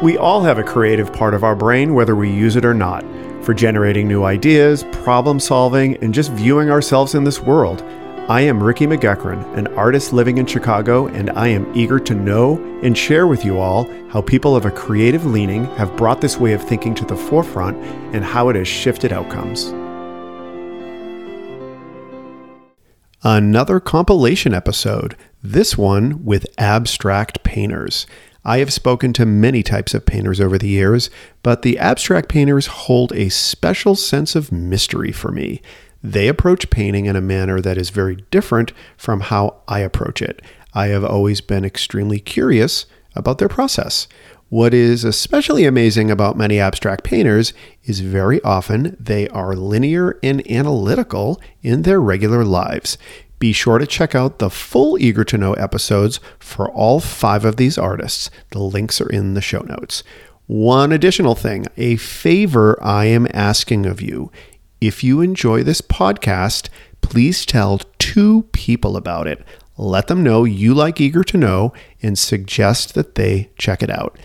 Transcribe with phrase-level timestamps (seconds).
[0.00, 3.04] We all have a creative part of our brain, whether we use it or not,
[3.44, 7.82] for generating new ideas, problem solving, and just viewing ourselves in this world.
[8.28, 12.58] I am Ricky McGuckran, an artist living in Chicago, and I am eager to know
[12.84, 16.52] and share with you all how people of a creative leaning have brought this way
[16.52, 17.76] of thinking to the forefront
[18.14, 19.74] and how it has shifted outcomes.
[23.24, 28.06] Another compilation episode, this one with abstract painters.
[28.48, 31.10] I have spoken to many types of painters over the years,
[31.42, 35.60] but the abstract painters hold a special sense of mystery for me.
[36.02, 40.40] They approach painting in a manner that is very different from how I approach it.
[40.72, 44.08] I have always been extremely curious about their process.
[44.48, 47.52] What is especially amazing about many abstract painters
[47.84, 52.96] is very often they are linear and analytical in their regular lives.
[53.38, 57.56] Be sure to check out the full Eager to Know episodes for all five of
[57.56, 58.30] these artists.
[58.50, 60.02] The links are in the show notes.
[60.46, 64.32] One additional thing a favor I am asking of you.
[64.80, 66.68] If you enjoy this podcast,
[67.00, 69.44] please tell two people about it.
[69.76, 74.18] Let them know you like Eager to Know and suggest that they check it out.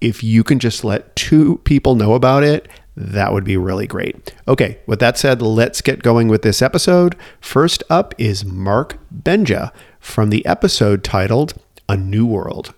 [0.00, 4.34] If you can just let two people know about it, that would be really great.
[4.48, 7.16] Okay, with that said, let's get going with this episode.
[7.40, 11.54] First up is Mark Benja from the episode titled
[11.88, 12.74] A New World.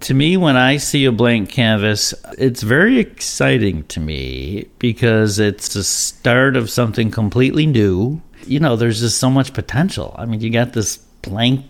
[0.00, 5.74] To me, when I see a blank canvas, it's very exciting to me because it's
[5.74, 8.20] the start of something completely new.
[8.46, 10.14] You know, there's just so much potential.
[10.18, 11.64] I mean, you got this blank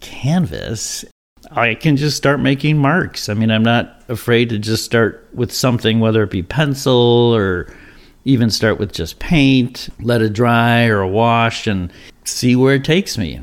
[0.00, 1.04] canvas
[1.50, 3.28] I can just start making marks.
[3.28, 6.92] I mean, I'm not afraid to just start with something, whether it be pencil
[7.34, 7.72] or
[8.24, 11.92] even start with just paint, let it dry or wash, and
[12.24, 13.40] see where it takes me.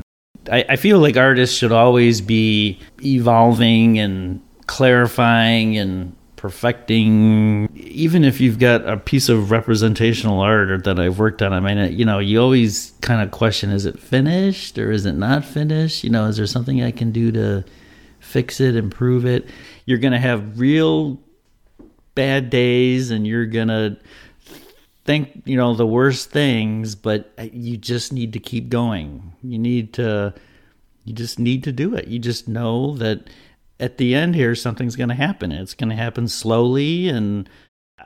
[0.50, 8.40] I, I feel like artists should always be evolving and clarifying and perfecting even if
[8.40, 12.18] you've got a piece of representational art that I've worked on I mean you know
[12.18, 16.26] you always kind of question is it finished or is it not finished you know
[16.26, 17.64] is there something I can do to
[18.26, 19.48] fix it, improve it.
[19.84, 21.20] You're going to have real
[22.14, 23.96] bad days and you're going to
[25.04, 29.32] think, you know, the worst things, but uh, you just need to keep going.
[29.42, 30.34] You need to
[31.04, 32.08] you just need to do it.
[32.08, 33.30] You just know that
[33.78, 35.52] at the end here something's going to happen.
[35.52, 37.48] It's going to happen slowly and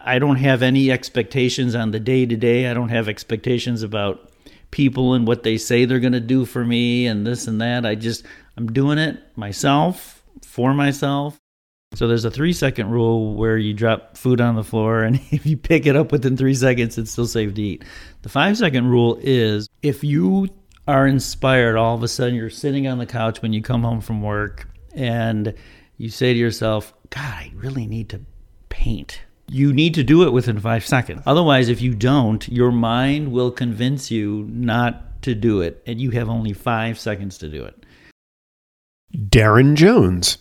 [0.02, 2.70] I don't have any expectations on the day to day.
[2.70, 4.29] I don't have expectations about
[4.70, 7.84] people and what they say they're going to do for me and this and that.
[7.84, 8.24] I just
[8.56, 11.38] I'm doing it myself for myself.
[11.94, 15.44] So there's a three second rule where you drop food on the floor, and if
[15.44, 17.84] you pick it up within three seconds, it's still safe to eat.
[18.22, 20.48] The five second rule is if you
[20.86, 24.00] are inspired, all of a sudden you're sitting on the couch when you come home
[24.00, 25.54] from work, and
[25.96, 28.20] you say to yourself, God, I really need to
[28.68, 29.20] paint.
[29.52, 31.22] You need to do it within five seconds.
[31.26, 36.10] Otherwise, if you don't, your mind will convince you not to do it, and you
[36.10, 37.84] have only five seconds to do it.
[39.16, 40.38] Darren Jones.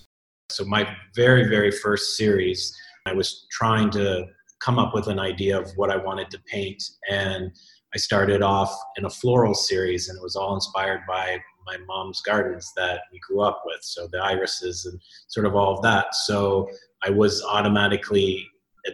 [0.50, 2.72] So, my very, very first series,
[3.08, 4.26] I was trying to
[4.60, 6.84] come up with an idea of what I wanted to paint.
[7.10, 7.52] And
[7.96, 12.22] I started off in a floral series, and it was all inspired by my mom's
[12.22, 13.80] gardens that we grew up with.
[13.82, 15.00] So, the irises and
[15.30, 16.14] sort of all of that.
[16.14, 16.70] So,
[17.04, 18.46] I was automatically,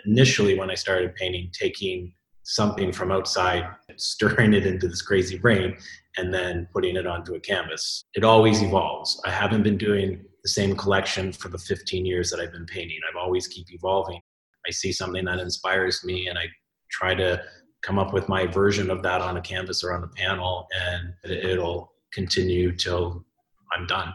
[0.06, 2.13] initially, when I started painting, taking
[2.44, 3.67] something from outside,
[3.97, 5.75] stirring it into this crazy brain,
[6.17, 8.05] and then putting it onto a canvas.
[8.13, 9.22] It always evolves.
[9.25, 13.00] I haven't been doing the same collection for the 15 years that I've been painting.
[13.09, 14.22] I've always keep evolving.
[14.67, 16.45] I see something that inspires me and I
[16.91, 17.44] try to
[17.81, 21.13] come up with my version of that on a canvas or on a panel and
[21.23, 23.25] it'll continue till
[23.73, 24.13] I'm done.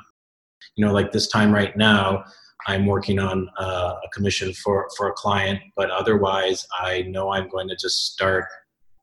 [0.76, 2.24] You know, like this time right now,
[2.66, 7.48] I'm working on uh, a commission for, for a client, but otherwise I know I'm
[7.48, 8.44] going to just start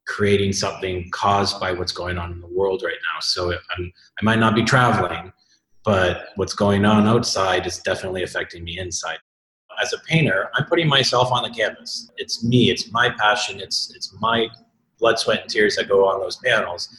[0.08, 3.20] creating something caused by what's going on in the world right now.
[3.20, 5.32] So I'm, I might not be traveling,
[5.84, 9.18] but what's going on outside is definitely affecting me inside.
[9.82, 12.10] As a painter, I'm putting myself on the canvas.
[12.18, 12.72] It's me.
[12.72, 13.60] It's my passion.
[13.60, 14.48] It's it's my
[14.98, 16.90] blood, sweat, and tears that go on those panels.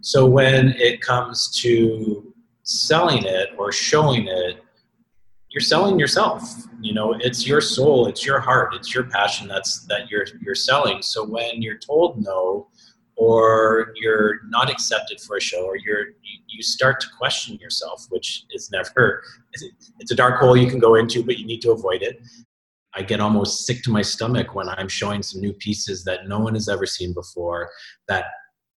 [0.00, 2.32] So when it comes to
[2.62, 4.62] selling it or showing it,
[5.50, 6.42] you're selling yourself
[6.80, 10.54] you know it's your soul it's your heart it's your passion that's that you're you're
[10.54, 11.02] selling.
[11.02, 12.68] So when you're told no
[13.16, 18.44] or you're not accepted for a show or you're you, start to question yourself which
[18.50, 19.22] is never
[19.98, 22.20] it's a dark hole you can go into but you need to avoid it.
[22.94, 26.38] I get almost sick to my stomach when i'm showing some new pieces that no
[26.38, 27.70] one has ever seen before
[28.08, 28.26] that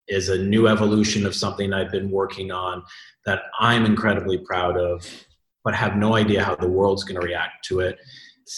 [0.07, 2.83] is a new evolution of something i've been working on
[3.25, 5.07] that i'm incredibly proud of
[5.63, 7.99] but have no idea how the world's going to react to it.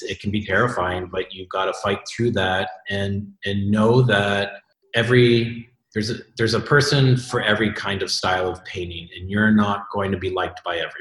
[0.02, 4.54] it can be terrifying, but you've got to fight through that and and know that
[4.96, 9.52] every there's a there's a person for every kind of style of painting, and you're
[9.52, 10.98] not going to be liked by everybody.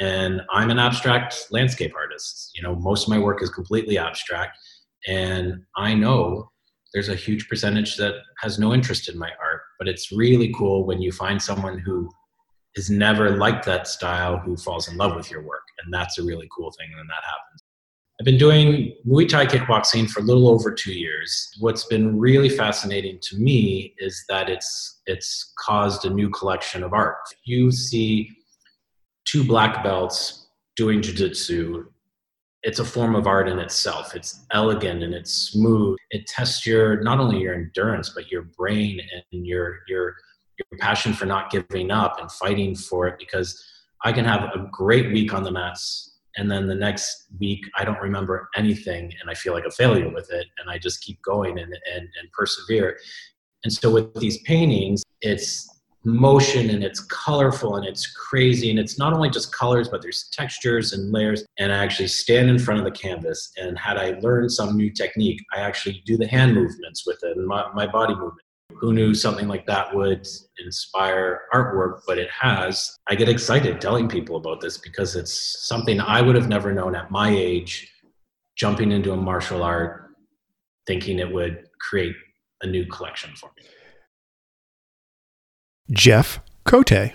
[0.00, 2.52] And I'm an abstract landscape artist.
[2.54, 4.58] You know, most of my work is completely abstract,
[5.06, 6.50] and I know
[6.94, 9.60] there's a huge percentage that has no interest in my art.
[9.78, 12.10] But it's really cool when you find someone who
[12.78, 16.22] has never liked that style who falls in love with your work, and that's a
[16.22, 17.64] really cool thing when that happens.
[18.20, 21.50] I've been doing Muay Thai kickboxing for a little over two years.
[21.58, 26.92] What's been really fascinating to me is that it's it's caused a new collection of
[26.92, 27.18] art.
[27.44, 28.30] You see
[29.24, 31.84] two black belts doing jiu-jitsu
[32.62, 37.00] it's a form of art in itself it's elegant and it's smooth it tests your
[37.02, 39.00] not only your endurance but your brain
[39.32, 40.14] and your your
[40.58, 43.62] your passion for not giving up and fighting for it because
[44.04, 47.84] i can have a great week on the mats and then the next week i
[47.84, 51.20] don't remember anything and i feel like a failure with it and i just keep
[51.22, 52.98] going and and, and persevere.
[53.64, 55.68] And so with these paintings it's
[56.04, 60.28] motion and it's colorful and it's crazy and it's not only just colors but there's
[60.32, 61.44] textures and layers.
[61.58, 64.90] And i actually stand in front of the canvas and had i learned some new
[64.90, 68.92] technique i actually do the hand movements with it and my, my body movement who
[68.92, 70.26] knew something like that would
[70.64, 72.96] inspire artwork, but it has.
[73.08, 76.94] I get excited telling people about this because it's something I would have never known
[76.94, 77.92] at my age,
[78.56, 80.10] jumping into a martial art,
[80.86, 82.14] thinking it would create
[82.62, 83.64] a new collection for me.
[85.90, 87.12] Jeff Cote.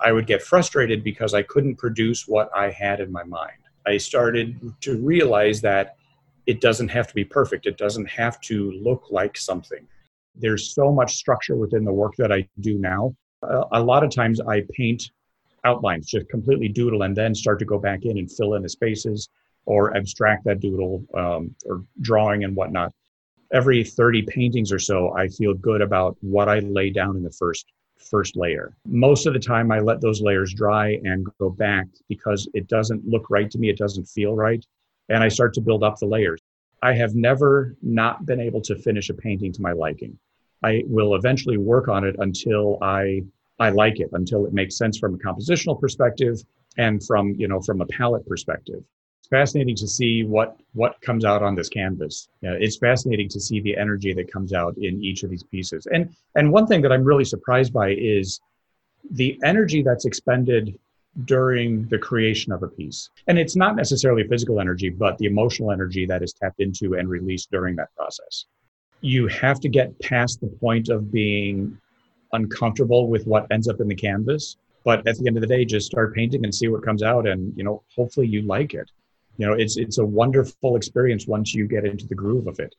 [0.00, 3.58] I would get frustrated because I couldn't produce what I had in my mind.
[3.84, 5.96] I started to realize that
[6.46, 9.86] it doesn't have to be perfect, it doesn't have to look like something
[10.38, 13.14] there's so much structure within the work that I do now.
[13.42, 15.10] Uh, a lot of times I paint
[15.64, 18.68] outlines, just completely doodle, and then start to go back in and fill in the
[18.68, 19.28] spaces
[19.66, 22.92] or abstract that doodle um, or drawing and whatnot.
[23.52, 27.30] Every 30 paintings or so, I feel good about what I lay down in the
[27.30, 27.66] first
[27.98, 28.76] first layer.
[28.86, 33.06] Most of the time, I let those layers dry and go back because it doesn't
[33.06, 33.68] look right to me.
[33.68, 34.64] It doesn't feel right.
[35.08, 36.40] And I start to build up the layers.
[36.82, 40.18] I have never not been able to finish a painting to my liking.
[40.62, 43.22] I will eventually work on it until I
[43.60, 46.42] I like it, until it makes sense from a compositional perspective
[46.76, 48.82] and from you know from a palette perspective.
[49.20, 52.28] It's fascinating to see what what comes out on this canvas.
[52.42, 55.86] It's fascinating to see the energy that comes out in each of these pieces.
[55.92, 58.40] And and one thing that I'm really surprised by is
[59.10, 60.78] the energy that's expended
[61.24, 63.10] during the creation of a piece.
[63.26, 67.08] And it's not necessarily physical energy, but the emotional energy that is tapped into and
[67.08, 68.44] released during that process
[69.00, 71.78] you have to get past the point of being
[72.32, 74.56] uncomfortable with what ends up in the canvas.
[74.84, 77.26] But at the end of the day just start painting and see what comes out
[77.26, 78.90] and you know hopefully you like it.
[79.36, 82.74] You know it's it's a wonderful experience once you get into the groove of it.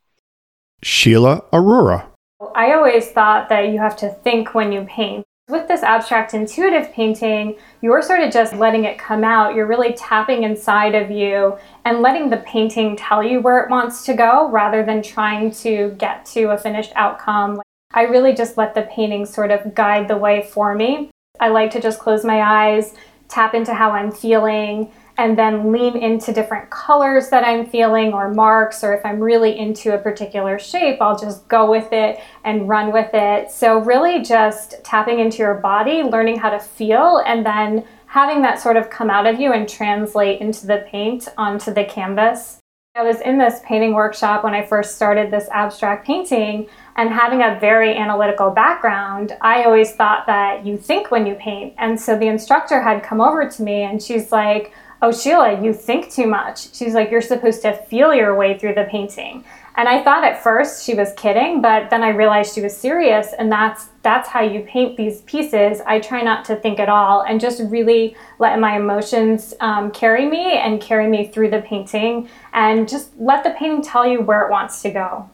[0.82, 2.08] Sheila aurora.
[2.54, 6.92] I always thought that you have to think when you paint with this abstract intuitive
[6.92, 9.54] painting, you're sort of just letting it come out.
[9.54, 14.04] You're really tapping inside of you and letting the painting tell you where it wants
[14.06, 17.60] to go rather than trying to get to a finished outcome.
[17.92, 21.10] I really just let the painting sort of guide the way for me.
[21.40, 22.94] I like to just close my eyes,
[23.28, 28.32] tap into how I'm feeling, and then lean into different colors that I'm feeling or
[28.32, 32.66] marks, or if I'm really into a particular shape, I'll just go with it and
[32.66, 33.50] run with it.
[33.50, 38.60] So, really just tapping into your body, learning how to feel, and then having that
[38.60, 42.58] sort of come out of you and translate into the paint onto the canvas.
[42.96, 46.66] I was in this painting workshop when I first started this abstract painting,
[46.96, 51.74] and having a very analytical background, I always thought that you think when you paint.
[51.78, 55.72] And so the instructor had come over to me and she's like, oh, Sheila, you
[55.72, 56.74] think too much.
[56.74, 59.44] She's like, you're supposed to feel your way through the painting.
[59.76, 63.32] And I thought at first she was kidding, but then I realized she was serious,
[63.38, 65.80] and that's that's how you paint these pieces.
[65.86, 70.26] I try not to think at all and just really let my emotions um, carry
[70.26, 74.42] me and carry me through the painting, and just let the painting tell you where
[74.42, 75.30] it wants to go.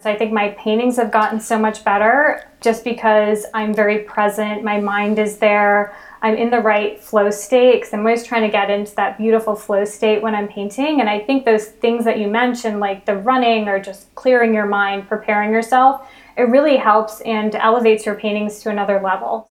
[0.00, 4.62] So I think my paintings have gotten so much better just because I'm very present.
[4.62, 5.96] My mind is there.
[6.22, 9.54] I'm in the right flow state because I'm always trying to get into that beautiful
[9.54, 11.00] flow state when I'm painting.
[11.00, 14.66] And I think those things that you mentioned, like the running or just clearing your
[14.66, 19.48] mind, preparing yourself, it really helps and elevates your paintings to another level.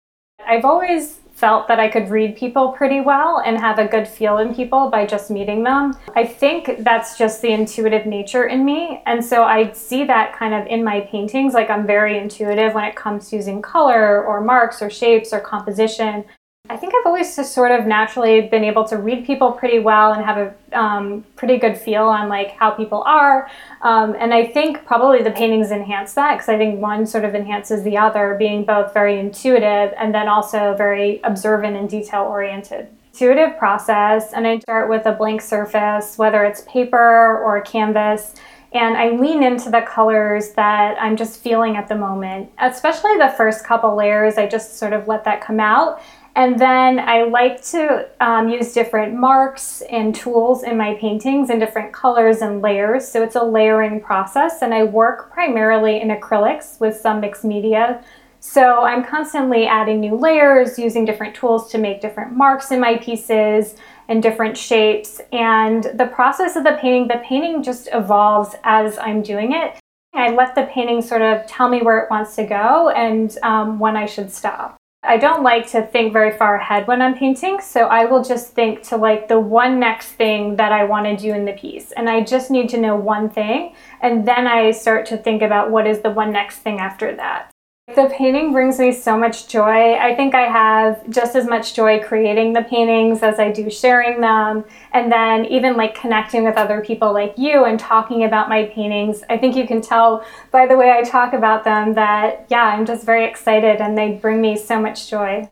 [0.45, 4.37] I've always felt that I could read people pretty well and have a good feel
[4.37, 5.93] in people by just meeting them.
[6.15, 9.03] I think that's just the intuitive nature in me.
[9.05, 11.53] And so I see that kind of in my paintings.
[11.53, 15.41] Like I'm very intuitive when it comes to using color or marks or shapes or
[15.41, 16.23] composition.
[16.69, 20.13] I think I've always just sort of naturally been able to read people pretty well
[20.13, 23.49] and have a um, pretty good feel on like how people are.
[23.81, 27.35] Um, and I think probably the paintings enhance that because I think one sort of
[27.35, 32.87] enhances the other, being both very intuitive and then also very observant and detail oriented.
[33.13, 38.33] Intuitive process, and I start with a blank surface, whether it's paper or canvas
[38.75, 42.51] and I lean into the colors that I'm just feeling at the moment.
[42.59, 46.01] Especially the first couple layers, I just sort of let that come out.
[46.35, 51.59] And then I like to um, use different marks and tools in my paintings in
[51.59, 53.07] different colors and layers.
[53.07, 58.03] So it's a layering process, and I work primarily in acrylics with some mixed media.
[58.41, 62.97] So I'm constantly adding new layers, using different tools to make different marks in my
[62.97, 63.75] pieces
[64.09, 65.21] and different shapes.
[65.31, 69.79] And the process of the painting, the painting just evolves as I'm doing it.
[70.13, 73.79] I let the painting sort of tell me where it wants to go and um,
[73.79, 74.77] when I should stop.
[75.07, 78.53] I don't like to think very far ahead when I'm painting, so I will just
[78.53, 81.91] think to like the one next thing that I want to do in the piece.
[81.91, 85.71] And I just need to know one thing, and then I start to think about
[85.71, 87.54] what is the one next thing after that.
[87.93, 89.93] The painting brings me so much joy.
[89.93, 94.21] I think I have just as much joy creating the paintings as I do sharing
[94.21, 94.65] them.
[94.91, 99.23] And then even like connecting with other people like you and talking about my paintings.
[99.29, 102.87] I think you can tell by the way I talk about them that, yeah, I'm
[102.87, 105.47] just very excited and they bring me so much joy.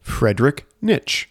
[0.00, 1.26] Frederick Nitsch.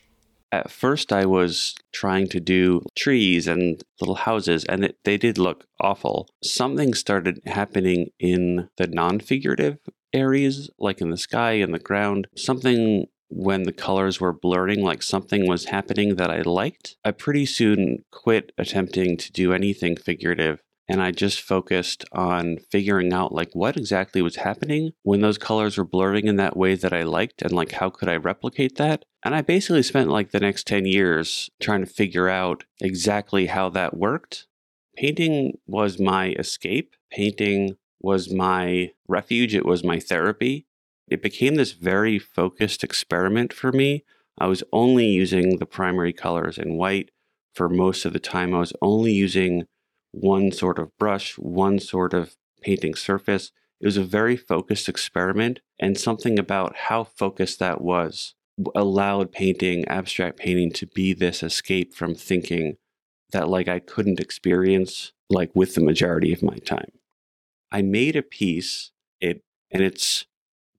[0.51, 5.39] At first, I was trying to do trees and little houses, and it, they did
[5.39, 6.29] look awful.
[6.43, 9.79] Something started happening in the non figurative
[10.13, 15.01] areas, like in the sky and the ground, something when the colors were blurring, like
[15.01, 16.98] something was happening that I liked.
[17.03, 23.13] I pretty soon quit attempting to do anything figurative and I just focused on figuring
[23.13, 26.93] out like what exactly was happening when those colors were blurring in that way that
[26.93, 29.05] I liked and like how could I replicate that?
[29.24, 33.70] And I basically spent like the next 10 years trying to figure out exactly how
[33.70, 34.48] that worked.
[34.96, 36.96] Painting was my escape.
[37.12, 40.67] Painting was my refuge, it was my therapy.
[41.07, 44.03] It became this very focused experiment for me.
[44.38, 47.12] I was only using the primary colors in white
[47.53, 48.53] for most of the time.
[48.53, 49.65] I was only using
[50.12, 53.51] one sort of brush, one sort of painting surface.
[53.79, 58.33] It was a very focused experiment, and something about how focused that was
[58.75, 62.77] allowed painting, abstract painting, to be this escape from thinking
[63.31, 66.91] that like I couldn't experience like with the majority of my time.
[67.74, 70.25] I made a piece, it and it's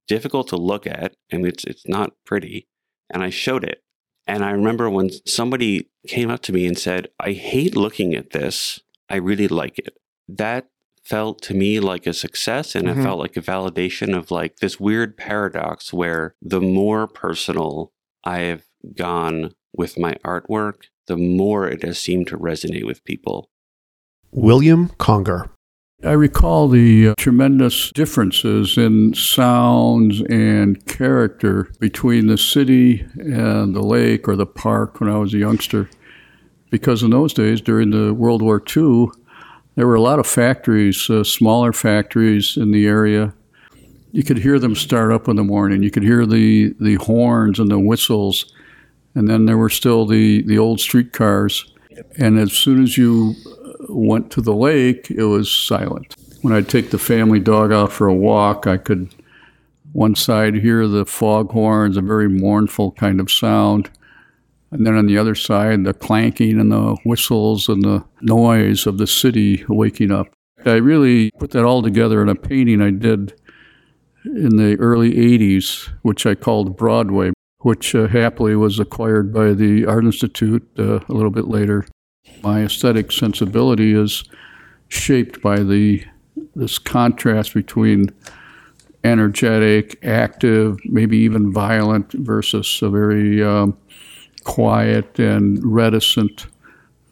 [0.07, 2.69] difficult to look at and it's it's not pretty,
[3.11, 3.83] and I showed it.
[4.27, 8.31] And I remember when somebody came up to me and said, "I hate looking at
[8.31, 8.81] this.
[9.11, 9.99] I really like it."
[10.29, 10.69] That
[11.05, 13.01] felt to me like a success and mm-hmm.
[13.01, 17.93] it felt like a validation of like this weird paradox where the more personal
[18.25, 18.65] I have
[18.97, 23.51] gone with my artwork, the more it has seemed to resonate with people.
[24.31, 25.51] William Conger.
[26.05, 33.81] I recall the uh, tremendous differences in sounds and character between the city and the
[33.81, 35.89] lake or the park when I was a youngster.
[36.69, 39.07] Because in those days, during the World War II,
[39.77, 43.33] there were a lot of factories, uh, smaller factories in the area.
[44.13, 45.83] You could hear them start up in the morning.
[45.83, 48.53] You could hear the, the horns and the whistles.
[49.15, 51.65] And then there were still the, the old streetcars.
[52.19, 53.37] And as soon as you
[53.89, 56.15] went to the lake, it was silent.
[56.43, 59.15] When I'd take the family dog out for a walk, I could
[59.93, 63.91] one side hear the foghorns, a very mournful kind of sound.
[64.71, 68.99] And then on the other side, the clanking and the whistles and the noise of
[68.99, 70.27] the city waking up.
[70.67, 73.35] I really put that all together in a painting I did
[74.25, 79.87] in the early 80s, which I called Broadway, which uh, happily was acquired by the
[79.87, 81.87] Art Institute uh, a little bit later
[82.45, 84.25] my aesthetic sensibility is
[84.89, 86.05] shaped by the
[86.55, 88.11] this contrast between
[89.03, 93.77] energetic, active, maybe even violent, versus a very um,
[94.45, 96.47] quiet and reticent,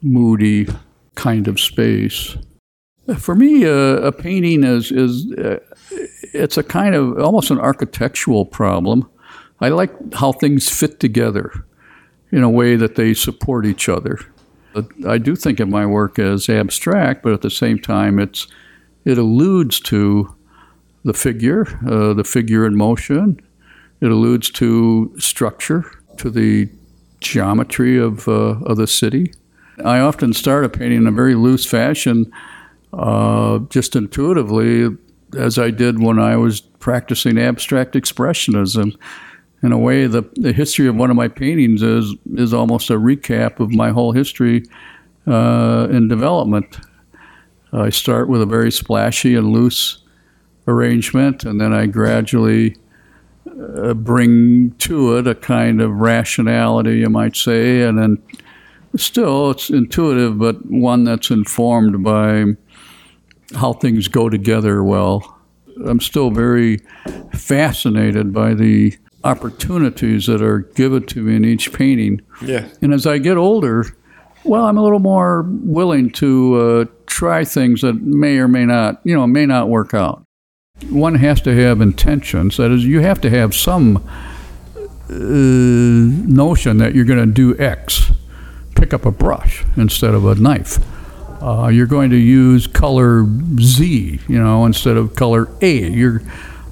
[0.01, 0.67] moody
[1.15, 2.35] kind of space.
[3.17, 5.59] For me, uh, a painting is is uh,
[6.33, 9.09] it's a kind of almost an architectural problem.
[9.59, 11.65] I like how things fit together
[12.31, 14.19] in a way that they support each other.
[15.07, 18.47] I do think of my work as abstract, but at the same time, it's
[19.05, 20.33] it alludes to
[21.03, 23.39] the figure, uh, the figure in motion.
[24.01, 25.85] It alludes to structure,
[26.17, 26.69] to the
[27.19, 29.33] geometry of uh, of the city.
[29.83, 32.31] I often start a painting in a very loose fashion,
[32.93, 34.95] uh, just intuitively,
[35.37, 38.95] as I did when I was practicing abstract expressionism.
[39.63, 42.95] In a way, the, the history of one of my paintings is is almost a
[42.95, 44.65] recap of my whole history
[45.25, 46.79] uh, in development.
[47.71, 49.99] I start with a very splashy and loose
[50.67, 52.75] arrangement, and then I gradually
[53.47, 58.21] uh, bring to it a kind of rationality, you might say, and then
[58.97, 62.45] still it's intuitive, but one that's informed by
[63.55, 65.39] how things go together well.
[65.85, 66.79] I'm still very
[67.33, 72.21] fascinated by the opportunities that are given to me in each painting.
[72.41, 72.67] Yeah.
[72.81, 73.85] And as I get older,
[74.43, 78.99] well, I'm a little more willing to uh, try things that may or may not,
[79.03, 80.25] you know, may not work out.
[80.89, 82.57] One has to have intentions.
[82.57, 88.11] That is, you have to have some uh, notion that you're going to do X.
[88.75, 90.79] Pick up a brush instead of a knife.
[91.41, 93.25] Uh, you're going to use color
[93.59, 95.89] Z, you know, instead of color A.
[95.89, 96.21] You're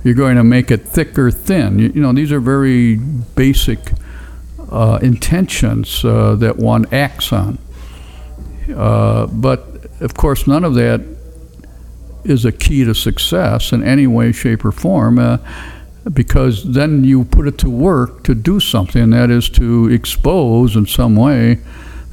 [0.04, 1.80] you're going to make it thick or thin.
[1.80, 3.80] You, you know, these are very basic
[4.72, 7.58] uh, intentions uh, that one acts on.
[8.74, 11.02] Uh, but of course, none of that
[12.24, 15.38] is a key to success in any way, shape, or form, uh,
[16.14, 20.86] because then you put it to work to do something, that is to expose in
[20.86, 21.60] some way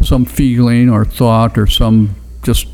[0.02, 2.68] some feeling or thought or some just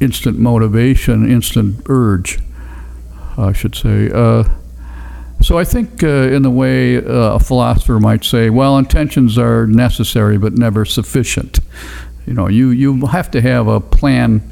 [0.00, 2.38] instant motivation, instant urge,
[3.42, 4.10] I should say.
[4.12, 4.44] Uh,
[5.40, 9.66] so I think, uh, in the way uh, a philosopher might say, well, intentions are
[9.66, 11.58] necessary but never sufficient.
[12.26, 14.42] You know, you, you have to have a plan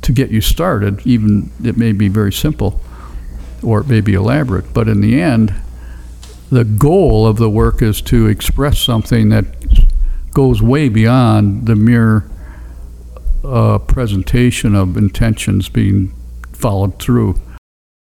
[0.00, 2.80] to get you started, even it may be very simple
[3.62, 5.54] or it may be elaborate, but in the end,
[6.50, 9.44] the goal of the work is to express something that
[10.32, 12.24] goes way beyond the mere
[13.44, 16.14] uh, presentation of intentions being
[16.52, 17.34] followed through.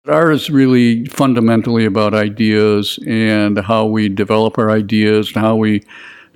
[0.08, 5.84] Art is really fundamentally about ideas and how we develop our ideas and how we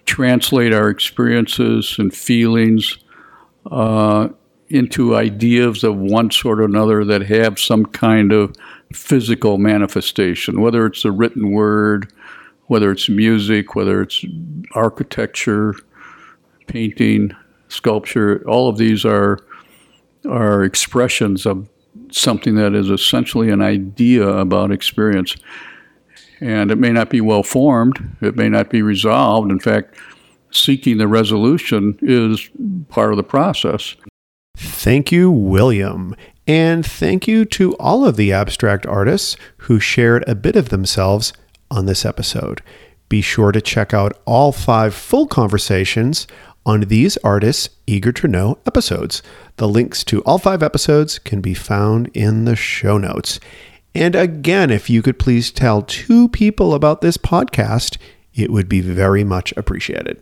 [0.05, 2.99] translate our experiences and feelings
[3.71, 4.27] uh,
[4.69, 8.55] into ideas of one sort or another that have some kind of
[8.93, 12.13] physical manifestation, whether it's the written word,
[12.67, 14.23] whether it's music, whether it's
[14.73, 15.73] architecture,
[16.67, 17.31] painting,
[17.69, 18.47] sculpture.
[18.47, 19.39] All of these are
[20.29, 21.67] are expressions of
[22.11, 25.35] something that is essentially an idea about experience.
[26.41, 29.51] And it may not be well formed, it may not be resolved.
[29.51, 29.95] In fact,
[30.51, 32.49] seeking the resolution is
[32.89, 33.95] part of the process.
[34.57, 36.15] Thank you, William.
[36.47, 41.33] And thank you to all of the abstract artists who shared a bit of themselves
[41.71, 42.61] on this episode.
[43.09, 46.27] Be sure to check out all five full conversations
[46.65, 49.21] on these artists' eager to know episodes.
[49.57, 53.39] The links to all five episodes can be found in the show notes.
[53.93, 57.97] And again, if you could please tell two people about this podcast,
[58.33, 60.21] it would be very much appreciated.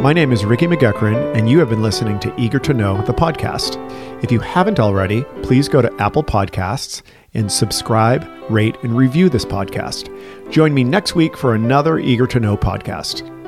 [0.00, 3.12] My name is Ricky McGuckran, and you have been listening to Eager to Know, the
[3.12, 3.76] podcast.
[4.24, 7.02] If you haven't already, please go to Apple Podcasts
[7.34, 10.08] and subscribe, rate, and review this podcast.
[10.50, 13.39] Join me next week for another Eager to Know podcast.